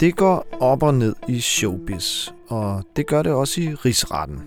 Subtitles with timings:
[0.00, 4.40] Det går op og ned i showbiz, og det gør det også i rigsretten.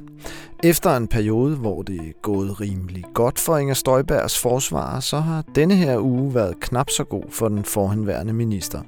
[0.63, 5.43] Efter en periode, hvor det er gået rimelig godt for Inger Støjbergs forsvar, så har
[5.55, 8.81] denne her uge været knap så god for den forhenværende minister.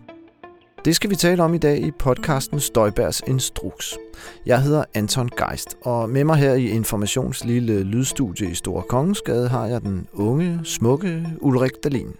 [0.86, 3.98] Det skal vi tale om i dag i podcasten Støjbergs Instruks.
[4.46, 9.50] Jeg hedder Anton Geist, og med mig her i Informations lille lydstudie i Store Kongensgade
[9.50, 12.14] har jeg den unge, smukke Ulrik Dalin.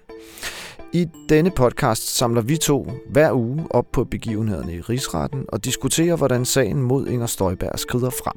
[0.96, 6.16] I denne podcast samler vi to hver uge op på begivenhederne i rigsretten og diskuterer,
[6.16, 8.36] hvordan sagen mod Inger Støjberg skrider frem.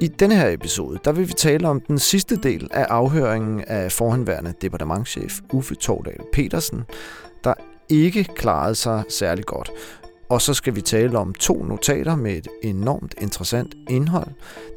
[0.00, 3.92] I denne her episode, der vil vi tale om den sidste del af afhøringen af
[3.92, 6.84] forhenværende departementchef Uffe Tordal Petersen,
[7.44, 7.54] der
[7.88, 9.70] ikke klarede sig særlig godt.
[10.30, 14.28] Og så skal vi tale om to notater med et enormt interessant indhold.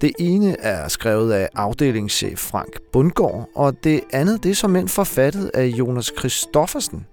[0.02, 4.88] Det ene er skrevet af afdelingschef Frank Bundgaard, og det andet det er som end
[4.88, 7.06] forfattet af Jonas Christoffersen,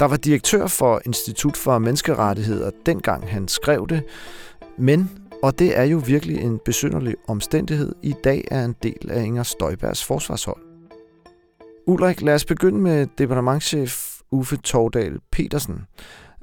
[0.00, 4.02] der var direktør for Institut for Menneskerettigheder dengang han skrev det.
[4.78, 5.10] Men,
[5.42, 9.42] og det er jo virkelig en besynderlig omstændighed, i dag er en del af Inger
[9.42, 10.62] Støjbergs forsvarshold.
[11.86, 15.86] Ulrik, lad os begynde med departementchef Uffe Tordal Petersen.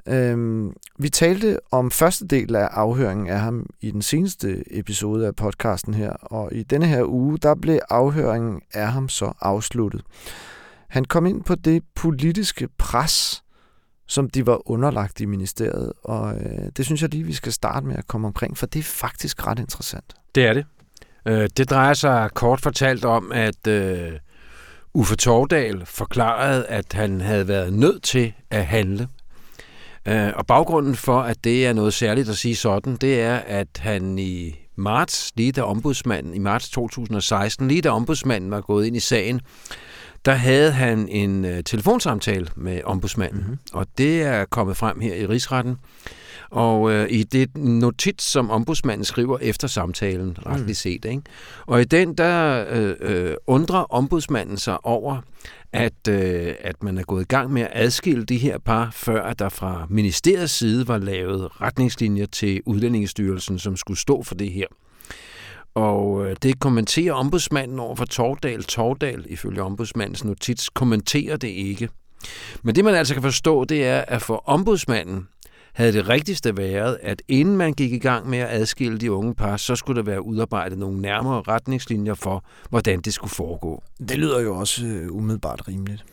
[0.08, 5.36] Øhm, vi talte om første del af afhøringen af ham i den seneste episode af
[5.36, 10.02] podcasten her, og i denne her uge, der blev afhøringen af ham så afsluttet.
[10.88, 13.42] Han kom ind på det politiske pres,
[14.06, 17.86] som de var underlagt i ministeriet, og øh, det synes jeg lige, vi skal starte
[17.86, 20.14] med at komme omkring, for det er faktisk ret interessant.
[20.34, 20.66] Det er det.
[21.26, 24.12] Øh, det drejer sig kort fortalt om, at øh,
[24.94, 29.08] Uffe Tordal forklarede, at han havde været nødt til at handle.
[30.06, 33.68] Øh, og baggrunden for, at det er noget særligt at sige sådan, det er, at
[33.78, 38.96] han i marts, lige da ombudsmanden, i marts 2016, lige da ombudsmanden var gået ind
[38.96, 39.40] i sagen,
[40.24, 43.58] der havde han en uh, telefonsamtale med ombudsmanden, mm-hmm.
[43.72, 45.76] og det er kommet frem her i rigsretten.
[46.50, 50.74] Og øh, i det notits, som ombudsmanden skriver efter samtalen, retligt mm.
[50.74, 51.22] set, ikke?
[51.66, 55.20] og i den, der øh, øh, undrer ombudsmanden sig over,
[55.76, 59.22] at, øh, at man er gået i gang med at adskille de her par, før
[59.22, 64.52] at der fra ministeriets side var lavet retningslinjer til Udlændingestyrelsen, som skulle stå for det
[64.52, 64.66] her.
[65.74, 68.64] Og øh, det kommenterer ombudsmanden over for Tordal.
[68.64, 71.88] Tordal, ifølge ombudsmandens notits, kommenterer det ikke.
[72.62, 75.28] Men det man altså kan forstå, det er, at for ombudsmanden,
[75.76, 79.34] havde det rigtigste været, at inden man gik i gang med at adskille de unge
[79.34, 83.82] par, så skulle der være udarbejdet nogle nærmere retningslinjer for, hvordan det skulle foregå.
[84.08, 86.04] Det lyder jo også øh, umiddelbart rimeligt.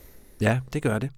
[0.42, 1.10] Ja, det gør det.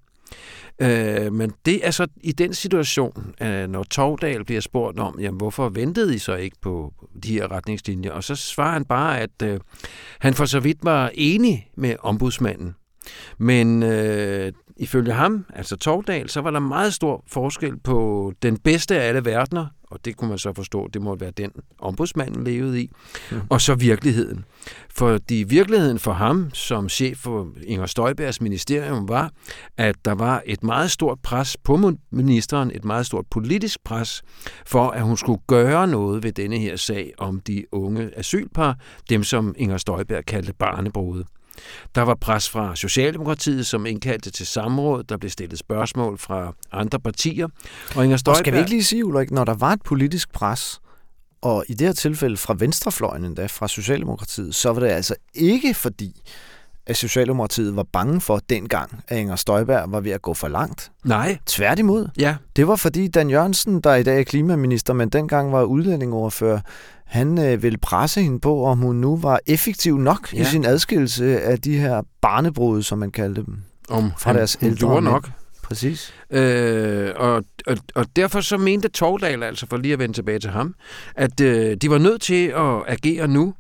[0.79, 5.38] Øh, men det er så i den situation, øh, når Tordal bliver spurgt om, jamen,
[5.38, 8.11] hvorfor ventede I så ikke på de her retningslinjer?
[8.11, 9.59] Og så svarer han bare, at øh,
[10.19, 12.75] han for så vidt var enig med ombudsmanden.
[13.38, 19.00] Men øh, ifølge ham, altså Tordal, så var der meget stor forskel på den bedste
[19.00, 22.81] af alle verdener, og det kunne man så forstå, det må være den ombudsmanden levede
[22.81, 22.91] i,
[23.31, 23.41] mm.
[23.50, 24.46] og så virkeligheden.
[24.90, 29.31] Fordi virkeligheden for ham, som chef for Inger Støjbergs ministerium, var,
[29.78, 34.22] at der var et meget stort pres på ministeren, et meget stort politisk pres,
[34.66, 38.78] for at hun skulle gøre noget ved denne her sag om de unge asylpar,
[39.09, 41.25] dem som Inger Støjberg kaldte barnebrude.
[41.95, 45.03] Der var pres fra Socialdemokratiet, som indkaldte til samråd.
[45.03, 47.47] Der blev stillet spørgsmål fra andre partier.
[47.95, 48.39] Og Inger Støjberg...
[48.39, 50.79] Og skal vi ikke lige sige, Ulrik, når der var et politisk pres,
[51.41, 55.73] og i det her tilfælde fra venstrefløjen endda, fra Socialdemokratiet, så var det altså ikke
[55.73, 56.21] fordi,
[56.88, 60.91] at Socialdemokratiet var bange for dengang, at Inger Støjberg var ved at gå for langt.
[61.03, 61.37] Nej.
[61.45, 62.09] Tværtimod.
[62.17, 62.35] Ja.
[62.55, 66.59] Det var fordi Dan Jørgensen, der i dag er klimaminister, men dengang var udlændingoverfører,
[67.05, 70.41] han øh, ville presse hende på, om hun nu var effektiv nok ja.
[70.41, 73.57] i sin adskillelse af de her barnebrud, som man kaldte dem.
[73.89, 75.29] Om fra han, deres ældre gjorde nok.
[75.63, 76.13] Præcis.
[76.31, 80.49] Øh, og, og, og derfor så mente Tordal, altså for lige at vende tilbage til
[80.49, 80.75] ham,
[81.16, 83.53] at øh, de var nødt til at agere nu.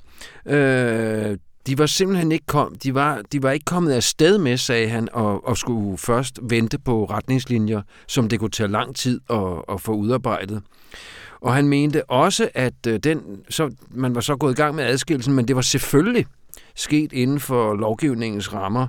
[0.45, 1.37] Øh,
[1.67, 5.09] de var simpelthen ikke kom, de var, de var ikke kommet afsted med, sagde han,
[5.13, 9.81] og, og skulle først vente på retningslinjer, som det kunne tage lang tid at, at
[9.81, 10.61] få udarbejdet.
[11.41, 14.83] Og han mente også, at øh, den, så, man var så gået i gang med
[14.83, 16.25] adskillelsen, men det var selvfølgelig
[16.75, 18.87] sket inden for lovgivningens rammer,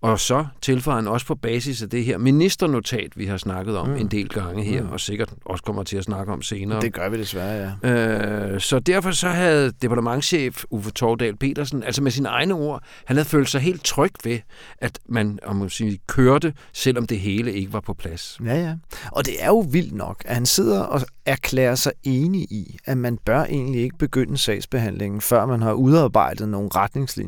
[0.00, 3.88] og så tilføjer han også på basis af det her ministernotat, vi har snakket om
[3.88, 3.96] mm.
[3.96, 4.88] en del gange her, mm.
[4.88, 6.80] og sikkert også kommer til at snakke om senere.
[6.80, 7.90] Det gør vi desværre, ja.
[7.90, 13.16] Øh, så derfor så havde departementchef Uffe Tordal Petersen, altså med sine egne ord, han
[13.16, 14.38] havde følt sig helt tryg ved,
[14.78, 18.40] at man, om man sige, kørte, selvom det hele ikke var på plads.
[18.44, 18.74] Ja, ja.
[19.12, 22.98] Og det er jo vildt nok, at han sidder og erklærer sig enig i, at
[22.98, 27.27] man bør egentlig ikke begynde sagsbehandlingen, før man har udarbejdet nogle retningslinjer.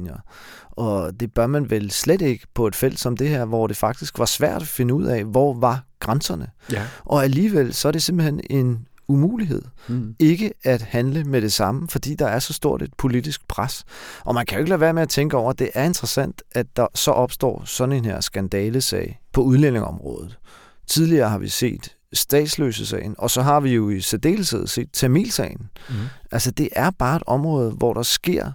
[0.71, 3.77] Og det bør man vel slet ikke på et felt som det her, hvor det
[3.77, 6.47] faktisk var svært at finde ud af, hvor var grænserne.
[6.73, 6.87] Ja.
[7.05, 10.15] Og alligevel så er det simpelthen en umulighed mm.
[10.19, 13.85] ikke at handle med det samme, fordi der er så stort et politisk pres.
[14.25, 16.43] Og man kan jo ikke lade være med at tænke over, at det er interessant,
[16.53, 20.39] at der så opstår sådan en her skandalesag på udlændingområdet.
[20.87, 25.69] Tidligere har vi set statsløse sagen, og så har vi jo i særdeleshed set Tamilsagen.
[25.89, 25.95] Mm.
[26.33, 28.53] Altså det er bare et område, hvor der sker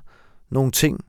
[0.52, 1.00] nogle ting,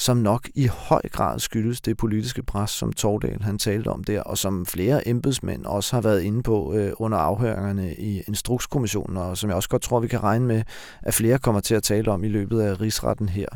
[0.00, 4.20] som nok i høj grad skyldes det politiske pres, som Tordal han talte om der,
[4.22, 9.38] og som flere embedsmænd også har været inde på øh, under afhøringerne i Instrukskommissionen, og
[9.38, 10.62] som jeg også godt tror, vi kan regne med,
[11.02, 13.46] at flere kommer til at tale om i løbet af rigsretten her.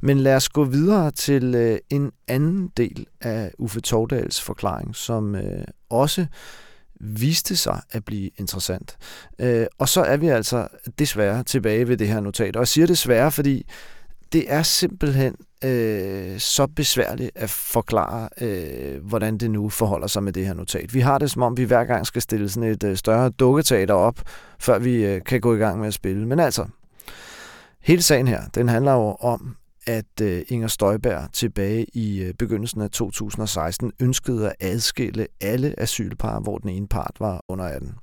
[0.00, 5.34] Men lad os gå videre til øh, en anden del af Uffe Tordals forklaring, som
[5.34, 6.26] øh, også
[7.00, 8.96] viste sig at blive interessant.
[9.38, 10.68] Øh, og så er vi altså
[10.98, 12.56] desværre tilbage ved det her notat.
[12.56, 13.66] Og jeg siger desværre, fordi
[14.32, 15.34] det er simpelthen
[15.64, 20.94] øh, så besværligt at forklare, øh, hvordan det nu forholder sig med det her notat.
[20.94, 23.94] Vi har det som om, vi hver gang skal stille sådan et øh, større dukketeater
[23.94, 24.20] op,
[24.58, 26.26] før vi øh, kan gå i gang med at spille.
[26.26, 26.66] Men altså,
[27.80, 32.80] hele sagen her, den handler jo om, at øh, Inger Støjberg tilbage i øh, begyndelsen
[32.80, 37.94] af 2016 ønskede at adskille alle asylpar, hvor den ene part var under 18.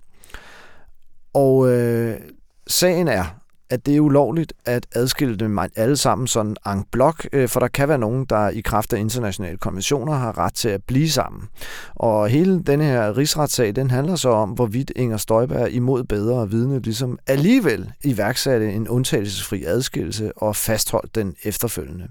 [1.34, 2.20] Og øh,
[2.68, 7.50] sagen er, at det er ulovligt at adskille dem alle sammen sådan en blok, øh,
[7.50, 10.84] for der kan være nogen, der i kraft af internationale konventioner har ret til at
[10.84, 11.48] blive sammen.
[11.96, 16.80] Og hele denne her rigsretssag, den handler så om, hvorvidt Inger Støjberg imod bedre vidne
[16.80, 22.08] ligesom alligevel iværksatte en undtagelsesfri adskillelse og fastholdt den efterfølgende.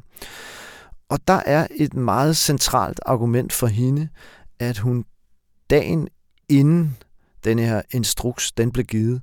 [1.08, 4.08] Og der er et meget centralt argument for hende,
[4.60, 5.04] at hun
[5.70, 6.08] dagen
[6.48, 6.96] inden
[7.44, 9.22] denne her instruks, den blev givet,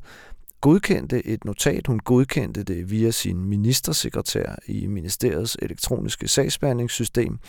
[0.61, 1.87] godkendte et notat.
[1.87, 7.39] Hun godkendte det via sin ministersekretær i ministeriets elektroniske sagsbehandlingssystem.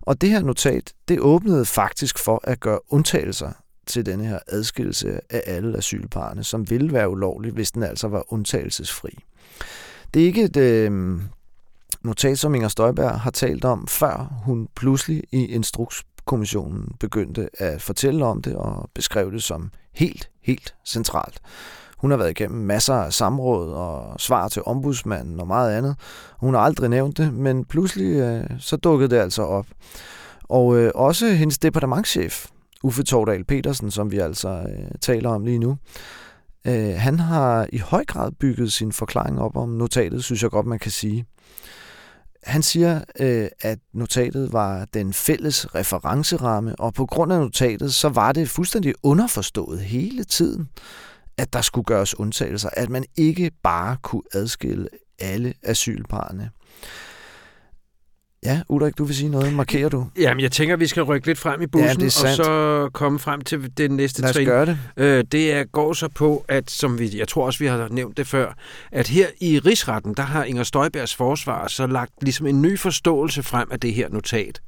[0.00, 3.52] Og det her notat, det åbnede faktisk for at gøre undtagelser
[3.86, 8.32] til denne her adskillelse af alle asylparerne, som ville være ulovlig, hvis den altså var
[8.32, 9.18] undtagelsesfri.
[10.14, 11.20] Det er ikke et øh,
[12.04, 18.24] notat, som Inger Støjberg har talt om, før hun pludselig i Instrukskommissionen begyndte at fortælle
[18.24, 21.40] om det og beskrev det som helt, helt centralt.
[22.04, 25.96] Hun har været igennem masser af samråd og svar til ombudsmanden og meget andet.
[26.38, 29.66] Hun har aldrig nævnt det, men pludselig øh, så dukkede det altså op.
[30.42, 32.46] Og øh, også hendes departementschef,
[32.82, 35.76] Uffe Tordal Petersen, som vi altså øh, taler om lige nu,
[36.66, 40.66] øh, han har i høj grad bygget sin forklaring op om notatet, synes jeg godt,
[40.66, 41.26] man kan sige.
[42.42, 48.08] Han siger, øh, at notatet var den fælles referenceramme, og på grund af notatet, så
[48.08, 50.68] var det fuldstændig underforstået hele tiden
[51.38, 54.88] at der skulle gøres undtagelser, at man ikke bare kunne adskille
[55.18, 56.50] alle asylparerne.
[58.44, 59.52] Ja, Ulrik, du vil sige noget.
[59.52, 60.06] Markerer du?
[60.18, 63.40] Jamen, jeg tænker, vi skal rykke lidt frem i bussen, ja, og så komme frem
[63.40, 64.46] til den næste Lad os trin.
[64.46, 64.78] gøre det.
[64.96, 68.16] Øh, det er, går så på, at som vi, jeg tror også, vi har nævnt
[68.16, 68.54] det før,
[68.92, 73.42] at her i rigsretten, der har Inger Støjbergs forsvar så lagt ligesom en ny forståelse
[73.42, 74.60] frem af det her notat.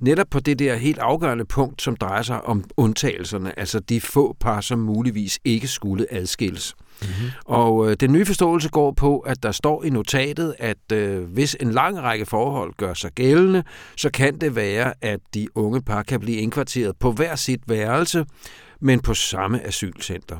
[0.00, 4.36] Netop på det der helt afgørende punkt, som drejer sig om undtagelserne, altså de få
[4.40, 6.74] par, som muligvis ikke skulle adskilles.
[7.02, 7.30] Mm-hmm.
[7.44, 11.56] Og øh, den nye forståelse går på, at der står i notatet, at øh, hvis
[11.60, 13.64] en lang række forhold gør sig gældende,
[13.96, 18.24] så kan det være, at de unge par kan blive indkvarteret på hver sit værelse,
[18.80, 20.38] men på samme asylcenter.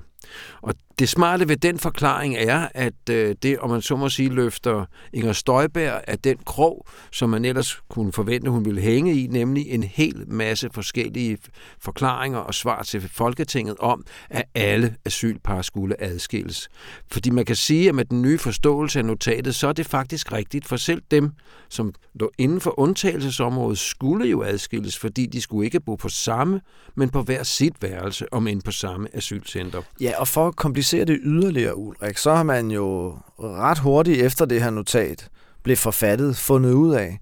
[0.63, 4.29] Og det smarte ved den forklaring er, at øh, det, om man så må sige,
[4.29, 9.27] løfter Inger Støjberg af den krog, som man ellers kunne forvente, hun ville hænge i,
[9.27, 11.39] nemlig en hel masse forskellige
[11.81, 16.69] forklaringer og svar til Folketinget om, at alle asylpar skulle adskilles.
[17.13, 20.33] Fordi man kan sige, at med den nye forståelse af notatet, så er det faktisk
[20.33, 21.31] rigtigt, for selv dem,
[21.69, 26.61] som lå inden for undtagelsesområdet, skulle jo adskilles, fordi de skulle ikke bo på samme,
[26.95, 29.83] men på hver sit værelse, om end på samme asylcenter.
[30.01, 34.45] Ja, og for at komplicere det yderligere, Ulrik, så har man jo ret hurtigt efter
[34.45, 35.29] det her notat
[35.63, 37.19] blev forfattet, fundet ud af,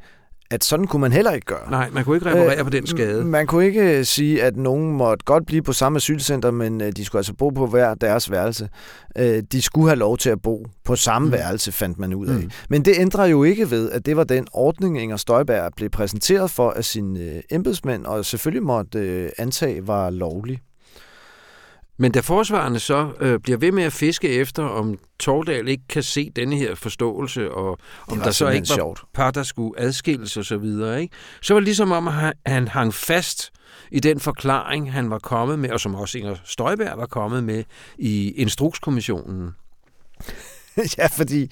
[0.51, 1.71] at sådan kunne man heller ikke gøre.
[1.71, 3.25] Nej, man kunne ikke reparere øh, på den skade.
[3.25, 7.05] Man kunne ikke sige, at nogen måtte godt blive på samme asylcenter, men øh, de
[7.05, 8.69] skulle altså bo på hver deres værelse.
[9.19, 11.33] Øh, de skulle have lov til at bo på samme mm.
[11.33, 12.35] værelse, fandt man ud af.
[12.35, 12.51] Mm.
[12.69, 16.51] Men det ændrer jo ikke ved, at det var den ordning, Inger Støjberg blev præsenteret
[16.51, 20.61] for af sine øh, embedsmænd, og selvfølgelig måtte øh, antage var lovlig.
[22.03, 26.03] Men da forsvarerne så øh, bliver ved med at fiske efter, om Tordal ikke kan
[26.03, 27.79] se denne her forståelse, og
[28.09, 29.03] om der så ikke var sjovt.
[29.13, 31.15] par, der skulle adskilles og så videre, ikke?
[31.43, 33.51] så var det ligesom om, at han hang fast
[33.91, 37.65] i den forklaring, han var kommet med, og som også Inger Støjberg var kommet med
[37.99, 39.51] i Instrukskommissionen.
[40.99, 41.51] ja, fordi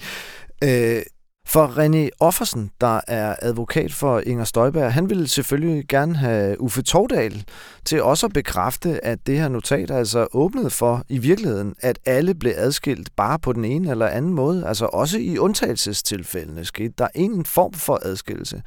[0.63, 1.01] øh,
[1.45, 6.81] For René Offersen, der er advokat for Inger Støjberg, han ville selvfølgelig gerne have Uffe
[6.81, 7.43] Tordal
[7.85, 12.35] til også at bekræfte, at det her notat altså åbnede for i virkeligheden, at alle
[12.35, 14.67] blev adskilt bare på den ene eller anden måde.
[14.67, 18.61] Altså også i undtagelsestilfældene skete der en form for adskillelse.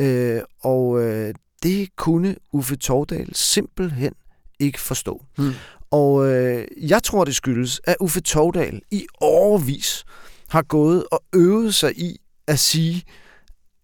[0.00, 4.12] Øh, og øh, det kunne Uffe Tordal simpelthen
[4.58, 5.24] ikke forstå.
[5.36, 5.52] Hmm.
[5.90, 10.04] Og øh, jeg tror, det skyldes, at Uffe Tordal i overvis
[10.50, 12.16] har gået og øvet sig i
[12.46, 13.02] at sige,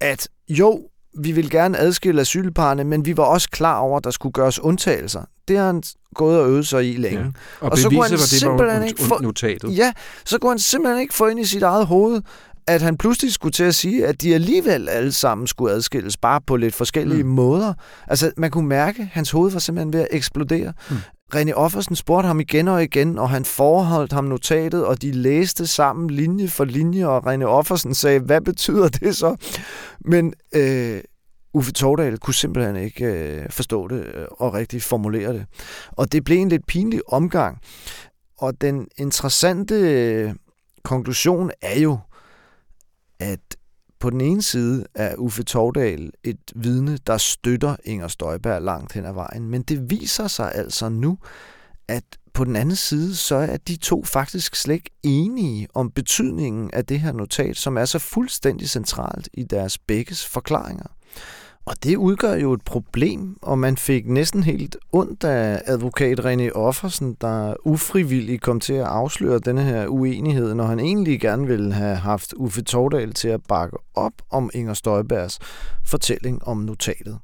[0.01, 0.81] at jo,
[1.19, 4.59] vi vil gerne adskille asylparne, men vi var også klar over, at der skulle gøres
[4.59, 5.21] undtagelser.
[5.47, 5.83] Det har han
[6.15, 7.19] gået og øvet sig i længe.
[7.19, 7.31] Ja.
[7.61, 9.77] Og, og så kunne han simpelthen ikke få, notatet.
[9.77, 9.93] Ja,
[10.25, 12.21] så kunne han simpelthen ikke få ind i sit eget hoved,
[12.67, 16.41] at han pludselig skulle til at sige, at de alligevel alle sammen skulle adskilles, bare
[16.41, 17.29] på lidt forskellige mm.
[17.29, 17.73] måder.
[18.07, 20.73] Altså, man kunne mærke, at hans hoved var simpelthen ved at eksplodere.
[20.89, 20.95] Mm.
[21.35, 25.67] René Offersen spurgte ham igen og igen, og han forholdt ham notatet, og de læste
[25.67, 29.35] sammen linje for linje, og René Offersen sagde, hvad betyder det så?
[30.05, 31.01] Men øh,
[31.53, 35.45] Uffe Tordal kunne simpelthen ikke øh, forstå det øh, og rigtig formulere det.
[35.91, 37.57] Og det blev en lidt pinlig omgang.
[38.37, 40.33] Og den interessante øh,
[40.83, 41.97] konklusion er jo,
[43.19, 43.39] at
[43.99, 49.05] på den ene side er Uffe Tordal et vidne, der støtter Inger Støjberg langt hen
[49.05, 51.17] ad vejen, men det viser sig altså nu,
[51.87, 56.69] at på den anden side, så er de to faktisk slet ikke enige om betydningen
[56.73, 60.87] af det her notat, som er så fuldstændig centralt i deres begges forklaringer.
[61.67, 66.51] Og det udgør jo et problem, og man fik næsten helt ondt af advokat René
[66.51, 71.73] Offersen, der ufrivilligt kom til at afsløre denne her uenighed, når han egentlig gerne ville
[71.73, 75.39] have haft Uffe Tordal til at bakke op om Inger Støjbergs
[75.85, 77.19] fortælling om notatet.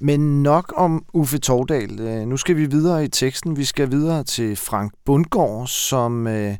[0.00, 2.00] Men nok om Uffe Tordal.
[2.00, 3.56] Øh, nu skal vi videre i teksten.
[3.56, 6.56] Vi skal videre til Frank Bundgaard, som øh,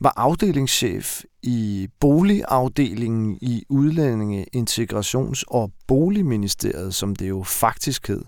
[0.00, 8.22] var afdelingschef i boligafdelingen i Udlændinge, Integrations- og Boligministeriet, som det jo faktisk hed.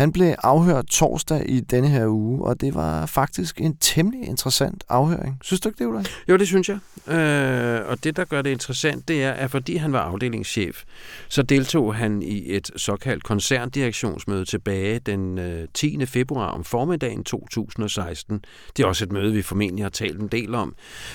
[0.00, 4.84] Han blev afhørt torsdag i denne her uge, og det var faktisk en temmelig interessant
[4.88, 5.38] afhøring.
[5.42, 6.06] Synes du ikke det, Ulrik?
[6.28, 6.78] Jo, det synes jeg.
[7.14, 10.84] Øh, og det, der gør det interessant, det er, at fordi han var afdelingschef,
[11.28, 16.06] så deltog han i et såkaldt koncerndirektionsmøde tilbage den øh, 10.
[16.06, 18.44] februar om formiddagen 2016.
[18.76, 20.74] Det er også et møde, vi formentlig har talt en del om,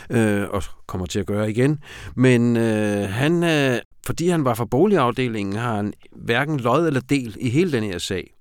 [0.10, 1.80] øh, og kommer til at gøre igen.
[2.16, 7.38] Men øh, han, øh, fordi han var fra boligafdelingen, har han hverken lod eller del
[7.40, 8.35] i hele den her sag.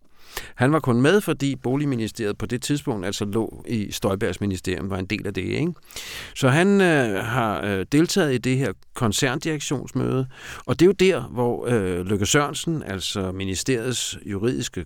[0.55, 4.99] Han var kun med, fordi Boligministeriet på det tidspunkt altså lå i Støjbergs ministerium, var
[4.99, 5.43] en del af det.
[5.43, 5.73] Ikke?
[6.35, 10.26] Så han øh, har øh, deltaget i det her koncerndirektionsmøde,
[10.67, 14.85] og det er jo der, hvor øh, Løkke Sørensen, altså ministeriets juridiske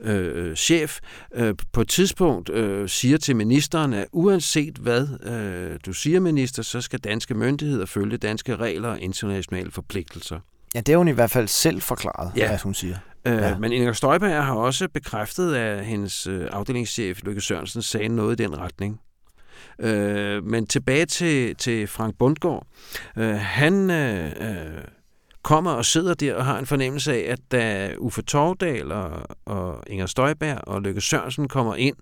[0.00, 0.98] øh, chef
[1.34, 6.62] øh, på et tidspunkt øh, siger til ministeren, at uanset hvad øh, du siger, minister,
[6.62, 10.40] så skal danske myndigheder følge danske regler og internationale forpligtelser.
[10.74, 12.48] Ja, det er hun i hvert fald selv forklaret, ja.
[12.48, 12.96] hvad hun siger.
[13.26, 13.58] Øh, ja.
[13.58, 18.42] Men Inger Støjberg har også bekræftet, at hendes øh, afdelingschef, Lykke Sørensen, sagde noget i
[18.42, 19.00] den retning.
[19.80, 22.66] Øh, men tilbage til, til Frank Bundgaard.
[23.18, 24.84] Øh, han øh, øh,
[25.42, 29.10] kommer og sidder der og har en fornemmelse af, at da Uffe Tordal og,
[29.44, 31.96] og Inger Støjberg og Lykke Sørensen kommer ind,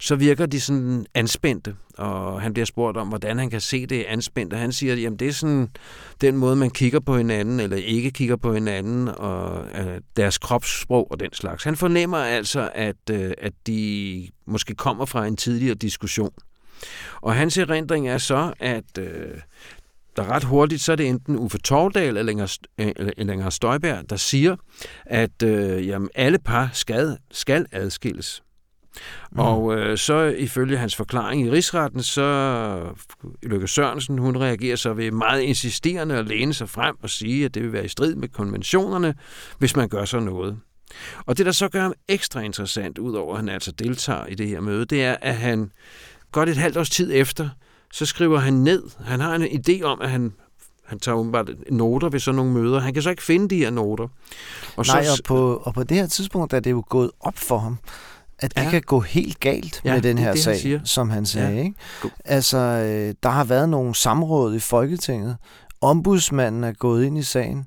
[0.00, 4.04] så virker de sådan anspændte, og han bliver spurgt om, hvordan han kan se det
[4.04, 5.68] anspændt, og han siger, jamen det er sådan
[6.20, 11.10] den måde, man kigger på hinanden, eller ikke kigger på hinanden, og øh, deres kropssprog
[11.10, 11.64] og den slags.
[11.64, 16.32] Han fornemmer altså, at, øh, at de måske kommer fra en tidligere diskussion.
[17.20, 19.38] Og hans erindring er så, at øh,
[20.16, 24.16] der ret hurtigt, så er det enten Uffe Tordal eller Inger, eller Inger Støjberg, der
[24.16, 24.56] siger,
[25.06, 28.42] at øh, jamen, alle par skal, skal adskilles.
[29.32, 29.38] Mm.
[29.38, 32.94] Og øh, så ifølge hans forklaring i rigsretten, så
[33.42, 37.54] Lykke Sørensen, hun reagerer så ved meget insisterende at læne sig frem og sige, at
[37.54, 39.14] det vil være i strid med konventionerne,
[39.58, 40.58] hvis man gør så noget.
[41.26, 44.48] Og det, der så gør ham ekstra interessant, udover at han altså deltager i det
[44.48, 45.70] her møde, det er, at han
[46.32, 47.48] godt et halvt års tid efter
[47.94, 48.82] så skriver han ned.
[49.04, 50.32] Han har en idé om, at han
[50.84, 52.80] han tager umiddelbart noter ved sådan nogle møder.
[52.80, 54.08] Han kan så ikke finde de her noter.
[54.76, 57.38] Og Nej, så, og, på, og på det her tidspunkt er det jo gået op
[57.38, 57.78] for ham,
[58.38, 58.70] at det ja.
[58.70, 61.54] kan gå helt galt ja, med den her det, sag, han som han sagde.
[61.54, 61.62] Ja.
[61.62, 61.74] Ikke?
[62.24, 65.36] Altså, øh, der har været nogle samråd i Folketinget.
[65.80, 67.66] Ombudsmanden er gået ind i sagen.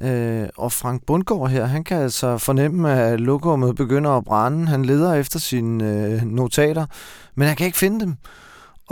[0.00, 4.66] Øh, og Frank Bundgaard her, han kan altså fornemme, at lokummet begynder at brænde.
[4.66, 6.86] Han leder efter sine øh, notater,
[7.34, 8.16] men han kan ikke finde dem.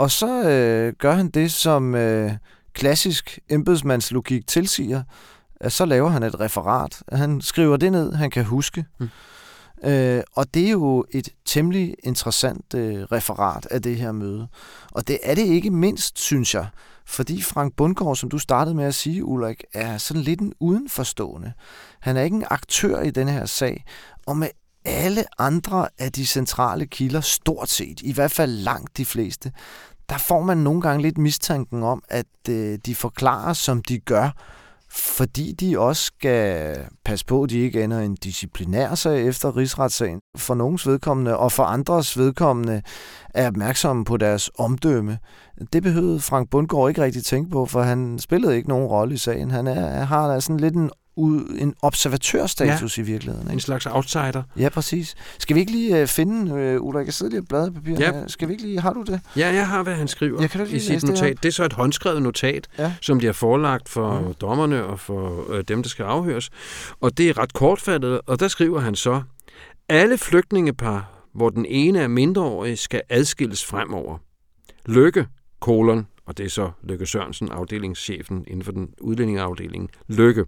[0.01, 2.31] Og så øh, gør han det, som øh,
[2.73, 5.03] klassisk embedsmandslogik tilsiger,
[5.59, 7.03] at så laver han et referat.
[7.11, 8.85] Han skriver det ned, han kan huske.
[8.99, 9.09] Mm.
[9.83, 14.47] Øh, og det er jo et temmelig interessant øh, referat af det her møde.
[14.91, 16.67] Og det er det ikke mindst, synes jeg,
[17.05, 21.53] fordi Frank Bundgaard, som du startede med at sige, Ulrik, er sådan lidt en udenforstående.
[21.99, 23.85] Han er ikke en aktør i denne her sag,
[24.25, 24.47] og med
[24.85, 29.51] alle andre af de centrale kilder, stort set, i hvert fald langt de fleste,
[30.11, 34.29] der får man nogle gange lidt mistanken om, at øh, de forklarer, som de gør,
[34.89, 40.19] fordi de også skal passe på, at de ikke ender en disciplinær sag efter rigsretssagen.
[40.37, 42.81] For nogens vedkommende og for andres vedkommende
[43.29, 45.17] er opmærksomme på deres omdømme.
[45.73, 49.17] Det behøvede Frank Bundgaard ikke rigtig tænke på, for han spillede ikke nogen rolle i
[49.17, 49.51] sagen.
[49.51, 50.89] Han er, har sådan lidt en
[51.59, 53.47] en observatørstatus ja, i virkeligheden.
[53.47, 53.53] Ikke?
[53.53, 54.43] En slags outsider.
[54.57, 55.15] Ja, præcis.
[55.39, 58.27] Skal vi ikke lige uh, finde, uh, Ulrik, jeg sidder lige og bladrer papir ja.
[58.27, 59.21] Skal vi ikke lige, har du det?
[59.35, 61.29] Ja, jeg har, hvad han skriver ja, kan i sit notat.
[61.29, 62.93] Det, det er så et håndskrevet notat, ja.
[63.01, 64.33] som de har forelagt for mm.
[64.33, 66.49] dommerne og for uh, dem, der skal afhøres.
[67.01, 69.21] Og det er ret kortfattet, og der skriver han så,
[69.89, 74.17] alle flygtningepar, hvor den ene er mindreårig, skal adskilles fremover.
[74.85, 75.27] Lykke,
[75.59, 79.89] kolon, og det er så Lykke Sørensen, afdelingschefen inden for den udlændingeafdeling.
[80.07, 80.45] Lykke.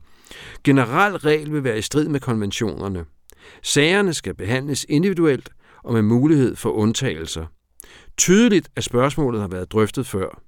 [0.63, 3.06] Generel regel vil være i strid med konventionerne.
[3.62, 5.50] Sagerne skal behandles individuelt
[5.84, 7.46] og med mulighed for undtagelser.
[8.18, 10.42] Tydeligt, at spørgsmålet har været drøftet før.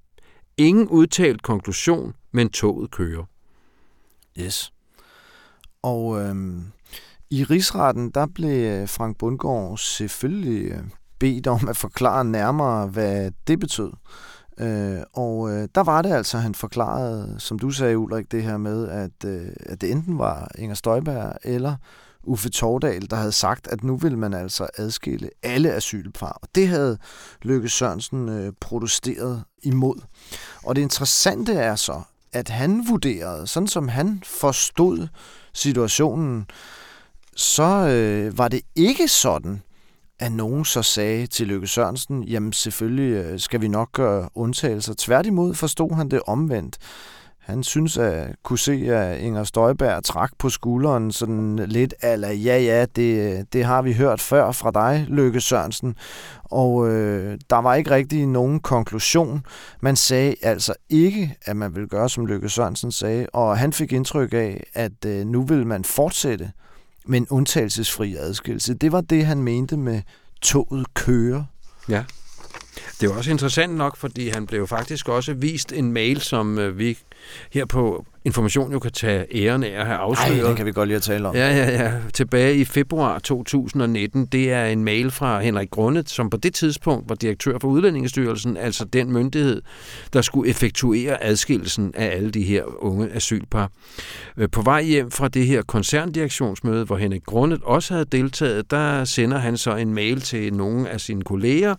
[0.58, 3.24] Ingen udtalt konklusion, men toget kører.
[4.40, 4.74] Yes.
[5.84, 6.64] Og øhm,
[7.30, 10.84] i rigsretten, der blev øh, Frank Bundgaard selvfølgelig øh,
[11.20, 13.92] bedt om at forklare nærmere, hvad det betød.
[14.58, 18.58] Øh, og øh, der var det altså, han forklarede, som du sagde, Ulrik, det her
[18.58, 21.76] med, at, øh, at det enten var Inger Støjberg eller
[22.24, 26.40] Uffe Tordal, der havde sagt, at nu vil man altså adskille alle asylpar.
[26.42, 26.98] Og det havde
[27.42, 29.96] Løkke Sørensen øh, protesteret imod.
[30.64, 32.02] Og det interessante er så,
[32.34, 35.08] at han vurderede, sådan som han forstod
[35.54, 36.46] situationen,
[37.36, 39.62] så øh, var det ikke sådan,
[40.20, 44.30] at nogen så sagde til Løkke Sørensen, jamen selvfølgelig øh, skal vi nok øh, gøre
[44.36, 44.94] undtagelser.
[44.98, 46.78] Tværtimod forstod han det omvendt.
[47.46, 52.60] Han synes at kunne se, at Inger Støjberg trak på skulderen sådan lidt, eller ja,
[52.60, 55.96] ja, det, det har vi hørt før fra dig, Løkke Sørensen.
[56.44, 59.46] Og øh, der var ikke rigtig nogen konklusion.
[59.82, 63.94] Man sagde altså ikke, at man ville gøre, som Løkke Sørensen sagde, og han fik
[63.94, 66.52] indtryk af, at øh, nu vil man fortsætte
[67.08, 68.74] men undtagelsesfri adskillelse.
[68.74, 70.02] Det var det, han mente med
[70.42, 71.44] toget kører.
[71.90, 72.04] Ja.
[73.02, 76.78] Det er også interessant nok, fordi han blev faktisk også vist en mail, som øh,
[76.78, 76.98] vi
[77.52, 80.42] her på Information jo kan tage æren af at have afsløret.
[80.42, 81.36] Ej, den kan vi godt lige at tale om.
[81.36, 81.92] Ja, ja, ja.
[82.14, 87.10] Tilbage i februar 2019, det er en mail fra Henrik Grundet, som på det tidspunkt
[87.10, 89.62] var direktør for Udlændingestyrelsen, altså den myndighed,
[90.14, 93.72] der skulle effektuere adskillelsen af alle de her unge asylpar.
[94.38, 99.06] Øh, på vej hjem fra det her koncerndirektionsmøde, hvor Henrik Grundet også havde deltaget, der
[99.06, 101.76] sender han så en mail til nogle af sine kolleger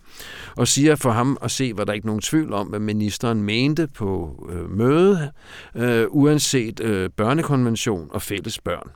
[0.55, 3.87] og siger for ham at se, var der ikke nogen tvivl om, hvad ministeren mente
[3.87, 5.31] på øh, mødet,
[5.75, 6.05] øh,
[6.37, 8.91] uanset øh, børnekonvention og fælles børn.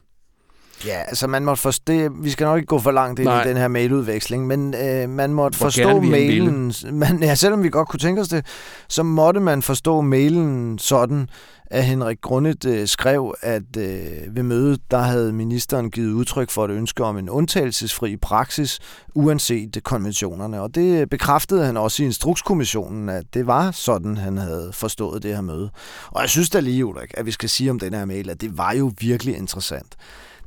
[0.86, 3.44] Ja, altså man måtte forstå, vi skal nok ikke gå for langt ind Nej.
[3.44, 7.70] i den her mailudveksling, men øh, man måtte Hvor forstå mailen, man, ja, selvom vi
[7.70, 8.46] godt kunne tænke os det,
[8.88, 11.30] så måtte man forstå mailen sådan,
[11.72, 16.66] at Henrik Grundet øh, skrev, at øh, ved mødet, der havde ministeren givet udtryk for
[16.66, 18.80] et ønske om en undtagelsesfri praksis,
[19.16, 20.62] uanset konventionerne.
[20.62, 25.36] Og det bekræftede han også i Instrukskommissionen, at det var sådan, han havde forstået det
[25.36, 25.70] her møde.
[26.08, 28.42] Og jeg synes da lige, Ulrik, at vi skal sige om den her mail, at
[28.42, 29.96] det var jo virkelig interessant.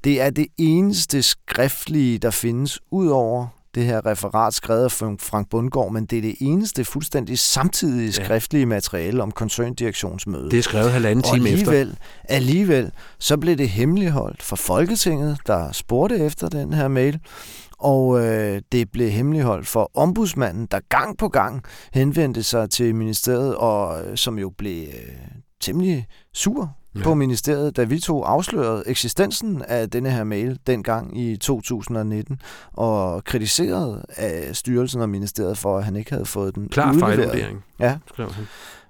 [0.05, 4.90] Det er det eneste skriftlige, der findes, ud over det her referat skrevet af
[5.21, 10.51] Frank Bundgaard, men det er det eneste fuldstændig samtidige skriftlige materiale om koncerndirektionsmødet.
[10.51, 12.03] Det er skrevet halvanden time alligevel, efter.
[12.25, 17.19] Alligevel, så blev det hemmeligholdt for Folketinget, der spurgte efter den her mail,
[17.79, 21.62] og øh, det blev hemmeligholdt for ombudsmanden, der gang på gang
[21.93, 25.11] henvendte sig til ministeriet, og øh, som jo blev øh,
[25.61, 27.02] temmelig sur ja.
[27.02, 32.40] på ministeriet, da vi to afslørede eksistensen af denne her mail dengang i 2019,
[32.72, 37.64] og kritiserede af styrelsen og ministeriet for, at han ikke havde fået den Klar fejlvurdering.
[37.80, 37.96] Ja.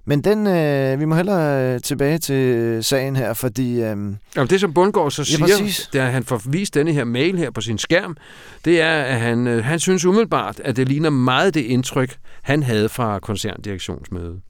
[0.06, 3.72] Men den, øh, vi må hellere tilbage til sagen her, fordi...
[3.72, 5.46] Øh, Jamen det, som Bundgaard så siger,
[5.94, 8.16] ja, da han får vist denne her mail her på sin skærm,
[8.64, 12.62] det er, at han, øh, han synes umiddelbart, at det ligner meget det indtryk, han
[12.62, 14.40] havde fra koncerndirektionsmødet.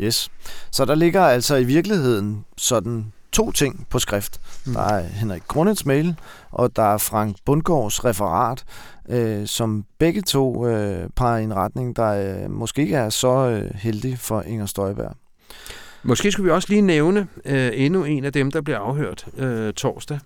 [0.00, 0.30] Yes.
[0.70, 4.40] Så der ligger altså i virkeligheden sådan to ting på skrift.
[4.66, 4.72] Mm.
[4.72, 6.14] Der er Henrik Grundets mail,
[6.50, 8.64] og der er Frank Bundgaards referat,
[9.08, 13.48] øh, som begge to øh, peger i en retning, der øh, måske ikke er så
[13.48, 15.16] øh, heldig for Inger Støjberg.
[16.02, 19.72] Måske skulle vi også lige nævne øh, endnu en af dem, der bliver afhørt øh,
[19.72, 20.18] torsdag.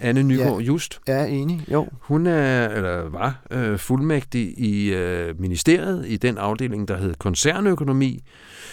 [0.00, 0.66] Anne Nygaard ja.
[0.66, 1.00] Just.
[1.08, 1.64] Ja, enig.
[1.72, 1.88] Jo.
[2.00, 8.24] Hun er, eller var øh, fuldmægtig i øh, ministeriet, i den afdeling, der hed koncernøkonomi,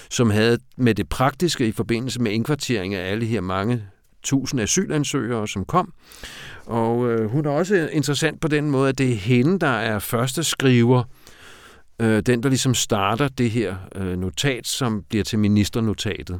[0.10, 3.84] som havde med det praktiske i forbindelse med indkvartering af alle her mange
[4.24, 5.94] tusind asylansøgere, som kom.
[6.66, 10.00] Og øh, hun er også interessant på den måde, at det er hende, der er
[10.00, 11.04] første skriver
[12.02, 16.40] øh, den, der ligesom starter det her øh, notat, som bliver til ministernotatet.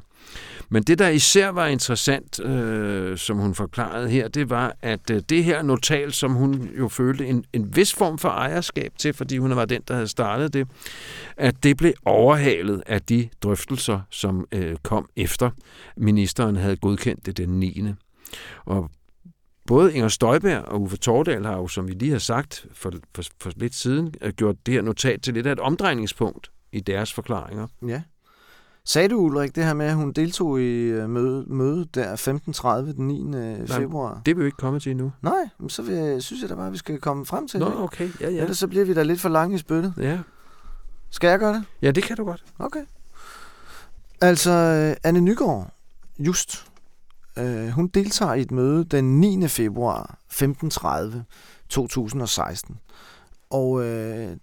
[0.70, 5.22] Men det, der især var interessant, øh, som hun forklarede her, det var, at øh,
[5.30, 9.38] det her notat, som hun jo følte en, en vis form for ejerskab til, fordi
[9.38, 10.68] hun var den, der havde startet det,
[11.38, 15.50] at det blev overhalet af de drøftelser, som øh, kom efter
[15.98, 17.84] ministeren havde godkendt det den 9.
[18.66, 18.90] Og
[19.68, 23.24] både Inger Støjberg og Uffe Tordal har jo, som vi lige har sagt for, for,
[23.42, 27.14] for lidt siden, øh, gjort det her notat til lidt af et omdrejningspunkt i deres
[27.14, 27.68] forklaringer.
[27.88, 28.02] Ja.
[28.88, 32.16] Sagde du, Ulrik, det her med, at hun deltog i øh, mødet møde der
[32.86, 33.24] 15.30 den 9.
[33.24, 34.22] Nej, februar?
[34.26, 35.12] det vil vi ikke komme til endnu.
[35.22, 37.66] Nej, men så vil, synes jeg da bare, at vi skal komme frem til Nå,
[37.66, 37.76] det.
[37.78, 38.10] okay.
[38.22, 38.42] Ja, ja.
[38.42, 39.94] Ellers så bliver vi da lidt for lange i spyttet.
[39.98, 40.20] Ja.
[41.10, 41.64] Skal jeg gøre det?
[41.82, 42.44] ja, det kan du godt.
[42.60, 42.84] Okay.
[44.22, 45.74] Altså, øh, Anne Nygaard,
[46.20, 46.66] just,
[47.38, 49.48] øh, hun deltager i et møde den 9.
[49.48, 51.18] februar 15.30
[51.70, 52.80] 2016.
[53.50, 54.38] Og øh,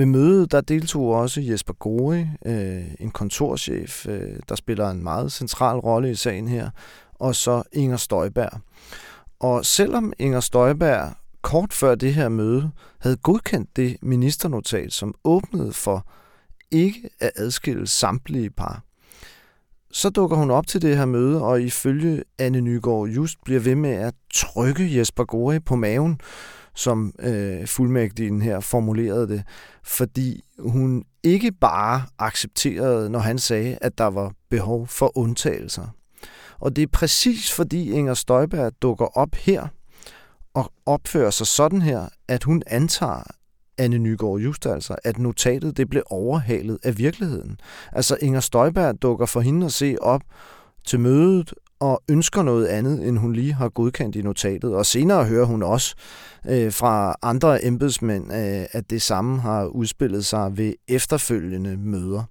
[0.00, 5.32] ved mødet, der deltog også Jesper Gori, øh, en kontorchef, øh, der spiller en meget
[5.32, 6.70] central rolle i sagen her,
[7.14, 8.60] og så Inger Støjberg.
[9.40, 15.72] Og selvom Inger Støjberg kort før det her møde havde godkendt det ministernotat, som åbnede
[15.72, 16.06] for
[16.70, 18.82] ikke at adskille samtlige par,
[19.92, 23.74] så dukker hun op til det her møde, og ifølge Anne Nygaard just bliver ved
[23.74, 26.20] med at trykke Jesper Gori på maven,
[26.74, 29.42] som øh, fuldmægtigen her formulerede det,
[29.84, 35.86] fordi hun ikke bare accepterede, når han sagde, at der var behov for undtagelser.
[36.60, 39.66] Og det er præcis fordi Inger Støjberg dukker op her
[40.54, 43.22] og opfører sig sådan her, at hun antager,
[43.78, 47.60] Anne Nygaard just altså, at notatet det blev overhalet af virkeligheden.
[47.92, 50.22] Altså Inger Støjberg dukker for hende at se op
[50.84, 54.74] til mødet og ønsker noget andet, end hun lige har godkendt i notatet.
[54.74, 55.94] Og senere hører hun også
[56.48, 62.22] øh, fra andre embedsmænd, øh, at det samme har udspillet sig ved efterfølgende møder.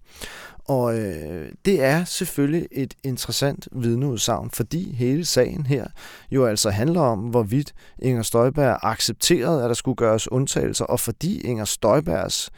[0.66, 5.86] Og øh, det er selvfølgelig et interessant vidneudsagn, fordi hele sagen her
[6.32, 11.42] jo altså handler om, hvorvidt Inger Støjberg accepterede, at der skulle gøres undtagelser, og fordi
[11.42, 12.50] Inger Støjbergs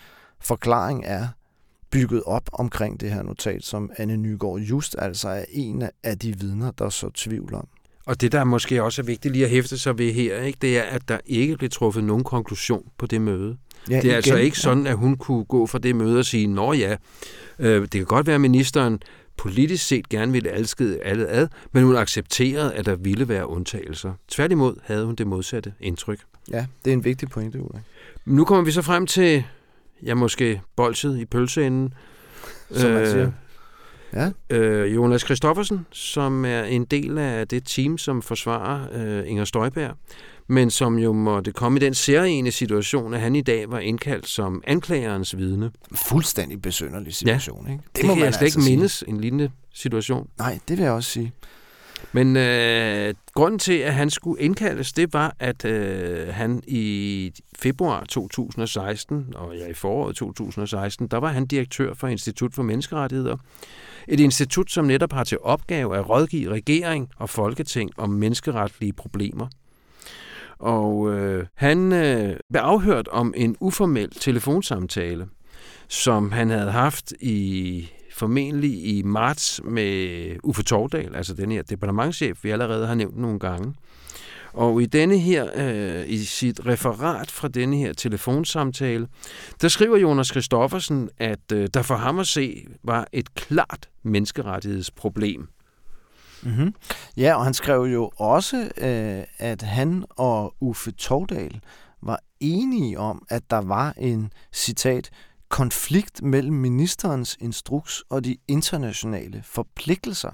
[0.41, 1.27] forklaring er
[1.91, 6.39] bygget op omkring det her notat, som Anne Nygaard just altså er en af de
[6.39, 7.67] vidner, der så tvivl om.
[8.05, 10.77] Og det, der måske også er vigtigt lige at hæfte sig ved her, ikke, det
[10.77, 13.57] er, at der ikke blev truffet nogen konklusion på det møde.
[13.89, 16.25] Ja, det er igen, altså ikke sådan, at hun kunne gå fra det møde og
[16.25, 16.95] sige, nå ja,
[17.59, 18.99] øh, det kan godt være, at ministeren
[19.37, 24.13] politisk set gerne ville adskide alle ad, men hun accepterede, at der ville være undtagelser.
[24.27, 26.19] Tværtimod havde hun det modsatte indtryk.
[26.51, 27.83] Ja, det er en vigtig pointe, Ulrik.
[28.25, 29.43] Nu kommer vi så frem til,
[30.03, 31.93] ja måske bolset i pølseenden.
[32.71, 33.31] Som man siger.
[34.13, 34.31] Ja.
[34.49, 39.95] Øh, Jonas Christoffersen, som er en del af det team, som forsvarer øh, Inger Støjberg,
[40.47, 44.27] men som jo måtte komme i den særlige situation, at han i dag var indkaldt
[44.27, 45.71] som anklagerens vidne.
[45.95, 47.71] Fuldstændig besønderlig situation, ja.
[47.71, 47.83] ikke?
[47.87, 49.09] Det, det må kan man jeg slet altså ikke mindes, sige.
[49.09, 50.27] en lignende situation.
[50.37, 51.33] Nej, det vil jeg også sige.
[52.11, 58.03] Men øh, grunden til, at han skulle indkaldes, det var, at øh, han i februar
[58.03, 63.37] 2016, og ja, i foråret 2016, der var han direktør for Institut for Menneskerettigheder.
[64.07, 69.47] Et institut, som netop har til opgave at rådgive regering og folketing om menneskeretlige problemer.
[70.59, 75.27] Og øh, han øh, blev afhørt om en uformel telefonsamtale,
[75.87, 82.43] som han havde haft i formentlig i marts med Uffe Tordal, altså den her departementchef,
[82.43, 83.73] vi allerede har nævnt nogle gange.
[84.53, 89.07] Og i denne her, øh, i sit referat fra denne her telefonsamtale,
[89.61, 95.47] der skriver Jonas Christoffersen, at øh, der for ham at se var et klart menneskerettighedsproblem.
[96.43, 96.73] Mm-hmm.
[97.17, 101.59] Ja, og han skrev jo også, øh, at han og Uffe Tordal
[102.03, 105.09] var enige om, at der var en, citat,
[105.51, 110.31] konflikt mellem ministerens instruks og de internationale forpligtelser.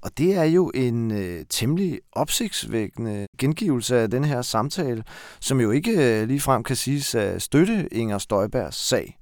[0.00, 5.04] Og det er jo en øh, temmelig opsigtsvækkende gengivelse af den her samtale,
[5.40, 9.18] som jo ikke øh, ligefrem kan siges at støtte Inger Støjbergs sag.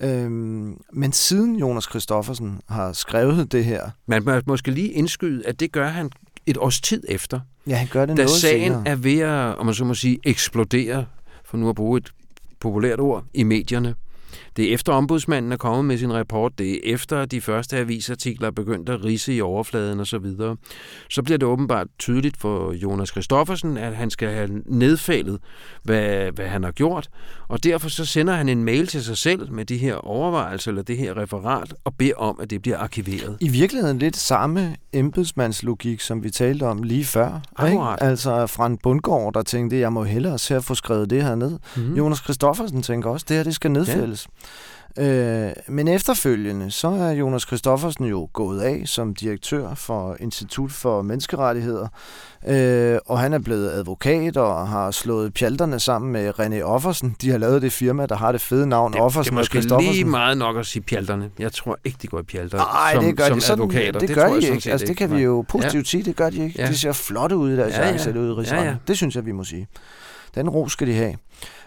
[0.00, 3.90] Øhm, men siden Jonas Christoffersen har skrevet det her...
[4.06, 6.10] Man må måske lige indskyde, at det gør han
[6.46, 7.40] et års tid efter.
[7.66, 8.82] Ja, han gør det da noget sagen senere.
[8.86, 11.06] er ved at, om man så må sige, eksplodere,
[11.44, 12.12] for nu at bruge et
[12.60, 13.94] populært ord, i medierne.
[14.56, 18.46] Det er efter ombudsmanden er kommet med sin rapport, det er efter de første avisartikler
[18.46, 20.06] er begyndt at rise i overfladen osv.
[20.06, 20.56] Så, videre.
[21.10, 25.38] så bliver det åbenbart tydeligt for Jonas Christoffersen, at han skal have nedfældet,
[25.82, 27.08] hvad, hvad han har gjort,
[27.48, 30.82] og derfor så sender han en mail til sig selv med de her overvejelser eller
[30.82, 33.36] det her referat, og beder om, at det bliver arkiveret.
[33.40, 37.40] I virkeligheden lidt samme embedsmandslogik, som vi talte om lige før.
[37.66, 37.82] Ikke?
[38.00, 41.34] Altså fra en bundgård, der tænkte, jeg må hellere se at få skrevet det her
[41.34, 41.58] ned.
[41.76, 41.94] Mm.
[41.94, 44.23] Jonas Christoffersen tænker også, det her det skal nedfældes.
[44.23, 44.23] Ja.
[44.98, 51.02] Øh, men efterfølgende, så er Jonas Christoffersen jo gået af som direktør for Institut for
[51.02, 51.88] Menneskerettigheder,
[52.46, 57.16] øh, og han er blevet advokat og har slået pjalterne sammen med René Offersen.
[57.20, 59.92] De har lavet det firma, der har det fede navn det, Offersen det er måske
[59.92, 61.30] lige meget nok at sige pjalterne.
[61.38, 63.40] Jeg tror ikke, de går i pjalter Nej, det gør som de.
[63.40, 64.00] Sådan, advokater.
[64.00, 64.70] Det, det gør de ikke.
[64.70, 65.90] Altså, det kan vi jo positivt ja.
[65.90, 66.62] sige, det gør de ikke.
[66.62, 66.68] Ja.
[66.68, 68.18] De ser flotte ud i deres ja, ja.
[68.18, 68.74] ud i ja, ja.
[68.88, 69.68] Det synes jeg, vi må sige.
[70.34, 71.14] Den ro skal de have.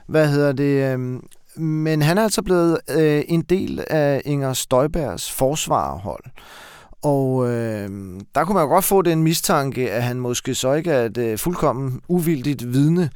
[0.07, 0.93] Hvad hedder det?
[0.93, 1.23] Øhm,
[1.59, 6.23] men han er altså blevet øh, en del af Inger Støjbergs forsvarhold.
[7.03, 7.89] Og øh,
[8.35, 11.17] der kunne man jo godt få den mistanke, at han måske så ikke er et
[11.17, 13.09] øh, fuldkommen uvildigt vidne,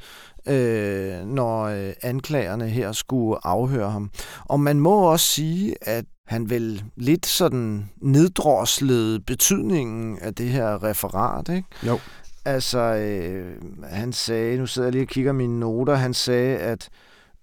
[0.48, 4.10] øh, når øh, anklagerne her skulle afhøre ham.
[4.44, 10.84] Og man må også sige, at han vel lidt sådan neddroslede betydningen af det her
[10.84, 11.68] referat, ikke?
[11.86, 11.98] Jo.
[12.44, 16.88] Altså, øh, han sagde, nu sidder jeg lige og kigger mine noter, han sagde, at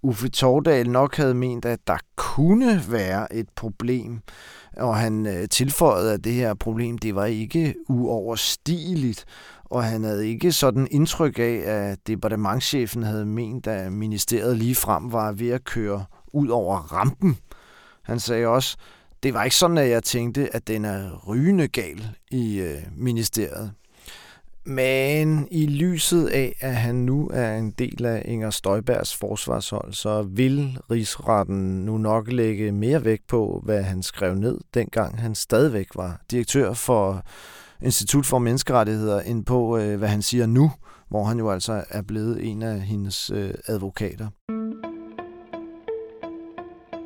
[0.01, 4.21] Uffe Tordal nok havde ment, at der kunne være et problem,
[4.77, 9.25] og han øh, tilføjede, at det her problem, det var ikke uoverstigeligt,
[9.65, 15.11] og han havde ikke sådan indtryk af, at departementchefen havde ment, at ministeriet lige frem
[15.11, 17.37] var ved at køre ud over rampen.
[18.03, 18.77] Han sagde også,
[19.23, 23.71] det var ikke sådan, at jeg tænkte, at den er rygende gal i øh, ministeriet.
[24.69, 30.21] Men i lyset af, at han nu er en del af Inger Støjbergs forsvarshold, så
[30.21, 35.87] vil rigsretten nu nok lægge mere vægt på, hvad han skrev ned, dengang han stadigvæk
[35.95, 37.23] var direktør for
[37.81, 40.71] Institut for Menneskerettigheder, end på, øh, hvad han siger nu,
[41.09, 44.27] hvor han jo altså er blevet en af hendes øh, advokater.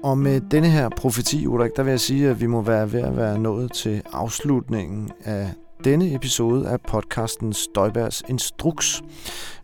[0.04, 3.02] Og med denne her profeti, Ulrik, der vil jeg sige, at vi må være ved
[3.02, 9.02] at være nået til afslutningen af denne episode af podcasten Støjbergs Instruks.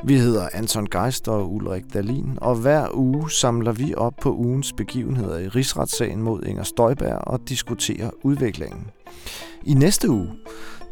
[0.03, 4.73] Vi hedder Anton Geist og Ulrik Dalin, og hver uge samler vi op på ugens
[4.73, 8.87] begivenheder i rigsretssagen mod Inger Støjberg og diskuterer udviklingen.
[9.65, 10.29] I næste uge,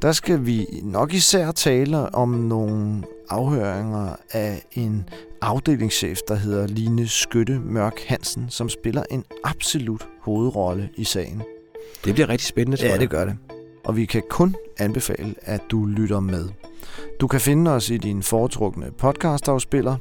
[0.01, 5.09] der skal vi nok især tale om nogle afhøringer af en
[5.41, 11.41] afdelingschef, der hedder Line Skytte Mørk Hansen, som spiller en absolut hovedrolle i sagen.
[12.05, 13.37] Det bliver rigtig spændende, tror Ja, det gør det
[13.87, 16.49] og vi kan kun anbefale, at du lytter med.
[17.19, 19.97] Du kan finde os i din foretrukne podcastafspiller.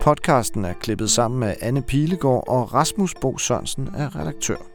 [0.00, 4.69] Podcasten er klippet sammen med Anne Pilegaard, og Rasmus Bo Sørensen er redaktør.